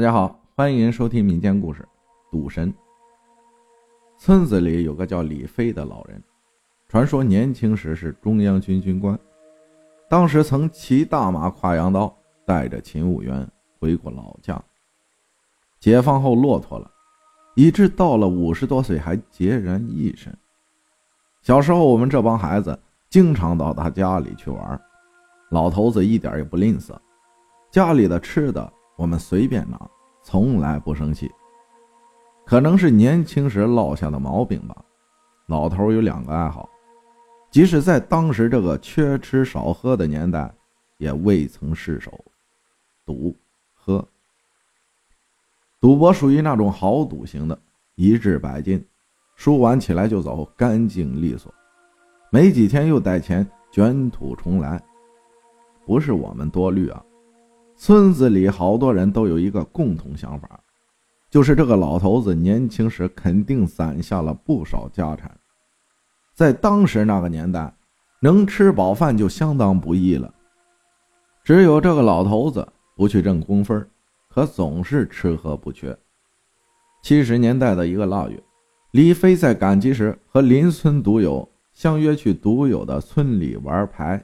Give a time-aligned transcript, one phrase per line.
[0.00, 1.82] 大家好，欢迎收听民间故事
[2.32, 2.72] 《赌神》。
[4.16, 6.24] 村子里有个叫李飞的老人，
[6.88, 9.18] 传说年轻时是中央军军官，
[10.08, 12.10] 当时曾骑大马跨洋刀，
[12.46, 13.46] 带着勤务员
[13.78, 14.58] 回过老家。
[15.78, 16.90] 解放后落脱了，
[17.54, 20.34] 以致到了五十多岁还孑然一身。
[21.42, 22.80] 小时候，我们这帮孩子
[23.10, 24.80] 经常到他家里去玩，
[25.50, 26.96] 老头子一点也不吝啬，
[27.70, 28.72] 家里的吃的。
[29.00, 29.80] 我们随便拿，
[30.22, 31.32] 从来不生气。
[32.44, 34.76] 可能是年轻时落下的毛病吧。
[35.46, 36.68] 老头有两个爱好，
[37.50, 40.54] 即使在当时这个缺吃少喝的年代，
[40.98, 42.12] 也未曾失手：
[43.06, 43.34] 赌、
[43.72, 44.06] 喝。
[45.80, 47.58] 赌博属于那种豪赌型的，
[47.94, 48.86] 一掷百金，
[49.34, 51.50] 输完起来就走，干净利索。
[52.30, 54.78] 没几天又带钱卷土重来。
[55.86, 57.02] 不是我们多虑啊。
[57.82, 60.60] 村子里好多人都有一个共同想法，
[61.30, 65.34] 就是这个老头子年轻时肯定攒下了不少家产，
[66.34, 67.74] 在当时那个年代，
[68.20, 70.30] 能吃饱饭就相当不易了。
[71.42, 73.88] 只有这个老头子不去挣工分，
[74.28, 75.96] 可总是吃喝不缺。
[77.02, 78.38] 七十年代的一个腊月，
[78.90, 84.22] 李飞在赶集时和邻村独友相约去独友的村里玩牌。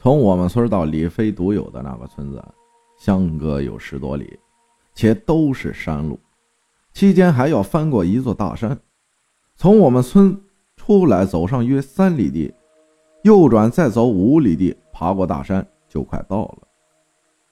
[0.00, 2.40] 从我们村到李飞独有的那个村子，
[2.96, 4.38] 相隔有十多里，
[4.94, 6.16] 且都是山路，
[6.92, 8.78] 期间还要翻过一座大山。
[9.56, 10.40] 从我们村
[10.76, 12.54] 出来，走上约三里地，
[13.24, 16.68] 右转再走五里地，爬过大山就快到了。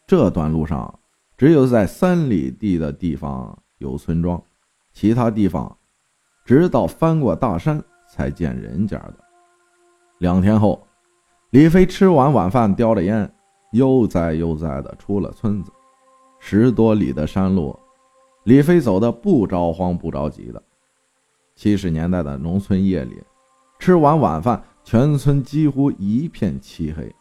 [0.06, 1.00] 这段路上，
[1.36, 4.40] 只有在三里地的地方有村庄，
[4.92, 5.76] 其他地方，
[6.44, 9.16] 直到翻过大山才见人家的。
[10.18, 10.85] 两天后。
[11.50, 13.30] 李飞吃完晚饭，叼着烟，
[13.70, 15.70] 悠哉悠哉地出了村子。
[16.40, 17.78] 十多里的山路，
[18.44, 20.60] 李飞走的不着慌不着急的。
[21.54, 23.22] 七十年代的农村夜里，
[23.78, 27.14] 吃完晚饭，全村几乎一片漆黑，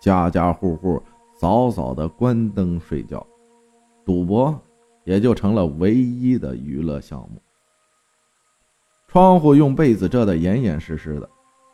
[0.00, 1.02] 家家户户
[1.36, 3.26] 早早的关灯睡觉，
[4.04, 4.56] 赌博
[5.04, 7.42] 也就成了唯一的娱乐项目。
[9.08, 11.28] 窗户用被子遮得严严实实的，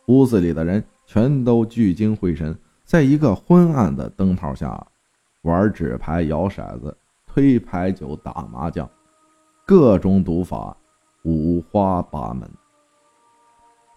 [0.06, 0.82] 屋子里的人。
[1.06, 4.86] 全都聚精会神，在一个昏暗的灯泡下
[5.42, 6.96] 玩纸牌、摇骰子、
[7.26, 8.88] 推牌九、打麻将，
[9.66, 10.76] 各种赌法
[11.24, 12.48] 五花八门。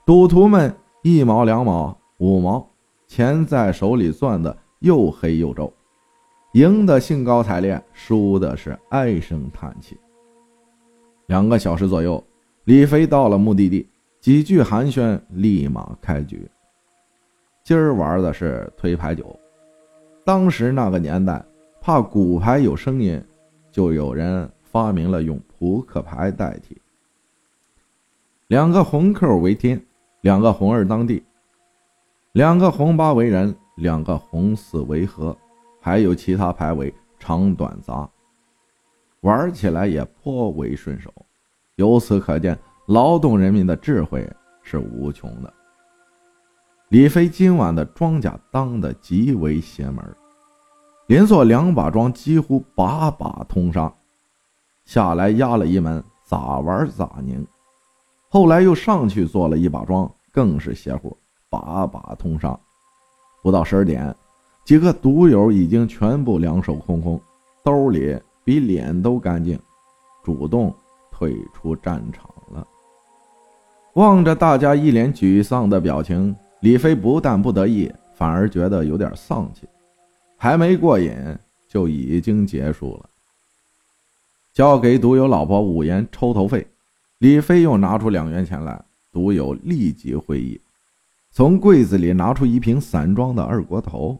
[0.05, 2.67] 赌徒们一毛、两毛、五毛，
[3.07, 5.71] 钱在手里攥得又黑又皱，
[6.53, 9.97] 赢的兴高采烈，输的是唉声叹气。
[11.27, 12.23] 两个小时左右，
[12.65, 13.87] 李飞到了目的地，
[14.19, 16.47] 几句寒暄，立马开局。
[17.65, 19.39] 今儿玩的是推牌九，
[20.23, 21.43] 当时那个年代，
[21.81, 23.19] 怕骨牌有声音，
[23.71, 26.79] 就有人发明了用扑克牌代替。
[28.49, 29.83] 两个红扣为天，
[30.21, 31.23] 两个红二当地，
[32.33, 35.35] 两个红八为人，两个红四为和，
[35.81, 38.07] 还有其他牌为长短杂，
[39.21, 41.11] 玩起来也颇为顺手。
[41.77, 42.55] 由此可见，
[42.85, 45.51] 劳动人民的智慧是无穷的。
[46.89, 50.05] 李飞今晚的庄稼当得极为邪门，
[51.07, 53.91] 连做两把庄，几乎把把通杀。
[54.85, 57.45] 下来压了一门，咋玩咋赢。
[58.29, 61.17] 后来又上去做了一把庄，更是邪乎，
[61.49, 62.57] 把把通杀。
[63.41, 64.15] 不到十二点，
[64.63, 67.19] 几个赌友已经全部两手空空，
[67.63, 69.59] 兜里比脸都干净，
[70.23, 70.71] 主动
[71.11, 72.65] 退出战场了。
[73.93, 76.35] 望着大家一脸沮丧的表情。
[76.61, 79.67] 李飞不但不得意，反而觉得有点丧气，
[80.37, 81.13] 还没过瘾
[81.67, 83.09] 就已经结束了。
[84.53, 86.65] 交给赌友老婆五元抽头费，
[87.19, 90.59] 李飞又拿出两元钱来，赌友立即会意，
[91.29, 94.17] 从柜子里拿出一瓶散装的二锅头，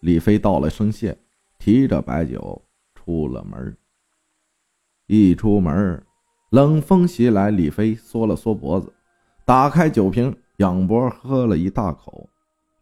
[0.00, 1.16] 李飞道了声谢，
[1.58, 2.62] 提着白酒
[2.94, 3.76] 出了门。
[5.06, 6.00] 一出门，
[6.50, 8.92] 冷风袭来，李飞缩了缩脖子，
[9.44, 10.36] 打开酒瓶。
[10.58, 12.28] 仰脖喝了一大口，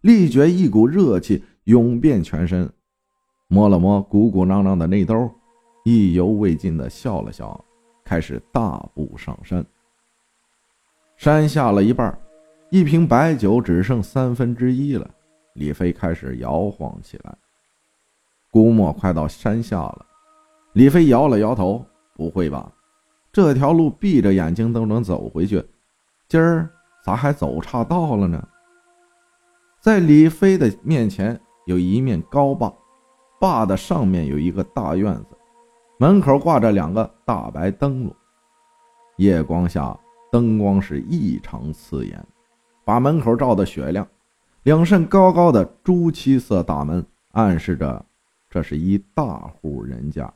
[0.02, 2.70] 立觉一股热气涌遍全身，
[3.48, 5.30] 摸了摸鼓鼓囊囊的内兜，
[5.84, 7.64] 意犹未尽的笑了笑，
[8.04, 9.64] 开始大步上山。
[11.16, 12.16] 山下了一半，
[12.70, 15.08] 一瓶白酒只剩三分之一了，
[15.54, 17.36] 李飞开始摇晃起来。
[18.50, 20.06] 估摸快到山下了，
[20.74, 21.84] 李飞摇了摇头
[22.14, 22.72] ：“不会吧，
[23.32, 25.64] 这条路闭着眼睛都能走回去，
[26.28, 26.70] 今儿……”
[27.04, 28.42] 咋还走岔道了呢？
[29.78, 32.72] 在李飞的面前有一面高坝，
[33.38, 35.36] 坝的上面有一个大院子，
[35.98, 38.16] 门口挂着两个大白灯笼，
[39.18, 39.94] 夜光下
[40.32, 42.26] 灯光是异常刺眼，
[42.86, 44.06] 把门口照得雪亮。
[44.62, 48.02] 两扇高高的朱漆色大门暗示着
[48.48, 50.32] 这是一大户人家。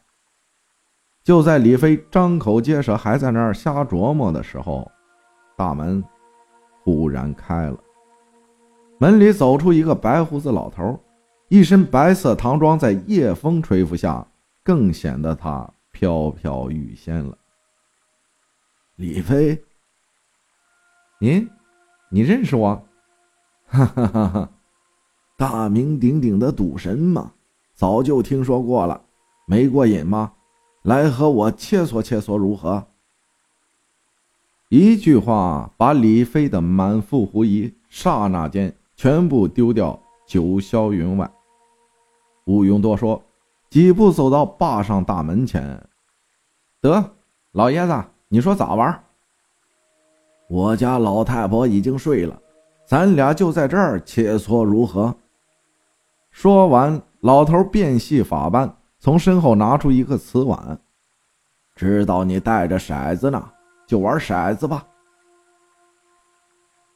[1.25, 4.91] 就在李飞张口结舌，还在那儿瞎琢磨的时候，
[5.56, 6.05] 大门
[6.88, 7.79] 忽然开了，
[8.96, 10.99] 门里走出一个白胡子老头，
[11.49, 14.26] 一身白色唐装，在夜风吹拂下，
[14.64, 17.37] 更显得他飘飘欲仙了。
[18.96, 19.62] 李飞，
[21.20, 21.46] 您，
[22.11, 22.82] 你认识我？
[23.67, 24.50] 哈哈哈哈！
[25.37, 27.31] 大名鼎鼎的赌神嘛，
[27.75, 28.99] 早就听说过了，
[29.46, 30.32] 没过瘾吗？
[30.85, 32.82] 来和我切磋切磋如何？
[34.69, 41.31] 一句话把李飞的满腹狐疑刹那间全部丢掉，九霄云外。
[42.44, 43.23] 不用多说，
[43.70, 45.82] 几步走到坝上大门前。
[46.82, 47.03] 得，
[47.53, 49.03] 老爷子，你说咋玩？
[50.50, 52.38] 我家老太婆已经睡了。
[52.87, 55.14] 咱俩就在这儿切磋如何？
[56.31, 60.79] 说完，老头变戏法般从身后拿出一个瓷碗，
[61.75, 63.50] 知道你带着骰子呢，
[63.88, 64.87] 就玩骰子吧。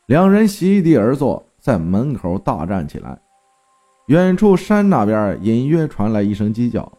[0.06, 3.18] 两人席地而坐，在门口大战起来。
[4.08, 6.92] 远处山那边隐约传来一声鸡叫，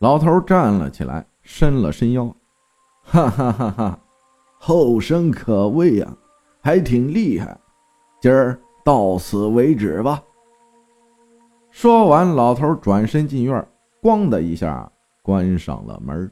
[0.00, 2.24] 老头站了起来，伸了伸腰，
[3.04, 3.98] 哈哈哈哈，
[4.58, 6.12] 后生可畏呀，
[6.60, 7.56] 还挺厉害。
[8.20, 10.20] 今儿到此为止吧。
[11.70, 13.64] 说完，老头转身进院，
[14.02, 14.90] 咣的一下
[15.22, 16.28] 关上了门。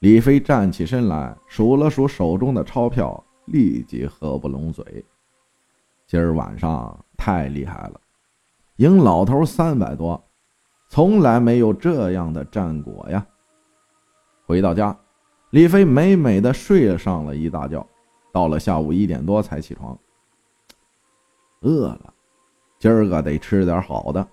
[0.00, 5.04] 李飞站起身来，数了数手中的钞票，立即合不拢嘴。
[6.06, 8.00] 今儿晚上太厉害了，
[8.76, 10.22] 赢老头三百多，
[10.88, 13.26] 从来没有这样的战果呀！
[14.46, 14.96] 回到家，
[15.50, 17.84] 李飞美美的睡上了一大觉，
[18.30, 19.98] 到了下午一点多才起床。
[21.62, 22.12] 饿了，
[22.78, 24.28] 今儿个得吃点好的。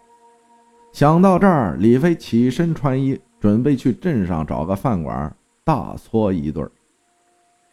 [0.92, 6.70] 想到这儿，李飞起身穿衣，准备去镇上找个饭馆大搓一顿，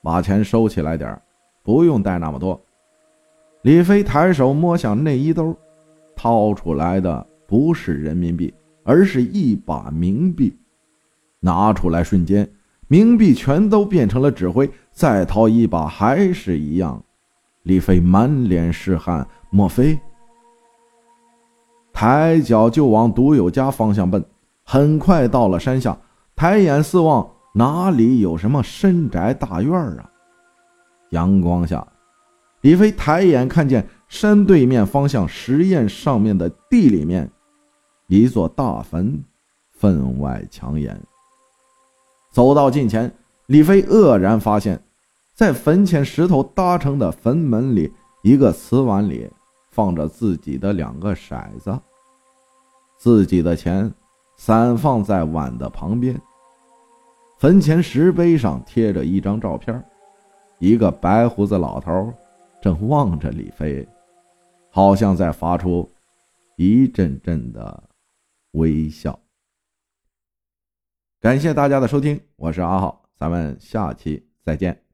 [0.03, 1.21] 把钱收起来点
[1.63, 2.61] 不用带那么多。
[3.63, 5.55] 李飞抬手摸向内衣兜，
[6.15, 8.53] 掏出来的不是人民币，
[8.85, 10.57] 而是一把冥币。
[11.41, 12.49] 拿出来瞬间，
[12.89, 14.71] 冥币全都变成了纸灰。
[14.93, 17.03] 再掏一把，还是一样。
[17.65, 19.27] 李飞满脸是汗。
[19.51, 19.99] 莫非？
[21.93, 24.25] 抬脚就往独有家方向奔，
[24.63, 25.99] 很快到了山下，
[26.37, 30.11] 抬眼四望，哪里有什么深宅大院啊？
[31.11, 31.87] 阳光下，
[32.61, 37.31] 李飞抬眼看见山对面方向石堰上面的地里面，
[38.07, 39.23] 一座大坟，
[39.71, 41.01] 分外抢眼。
[42.31, 43.13] 走到近前，
[43.47, 44.83] 李飞愕然发现，
[45.35, 47.93] 在坟前石头搭成的坟门里，
[48.23, 49.31] 一个瓷碗里。
[49.73, 51.79] 放着自己的两个骰子，
[52.99, 53.95] 自己的钱
[54.37, 56.21] 散放在碗的旁边。
[57.41, 59.83] 坟前石碑上贴着一张照片，
[60.59, 62.13] 一个白胡子老头
[62.61, 63.89] 正望着李飞，
[64.69, 65.91] 好像在发出
[66.57, 67.83] 一阵阵的
[68.51, 69.19] 微笑。
[71.19, 74.90] 感谢大家的收听，我是阿浩，咱们下期再见。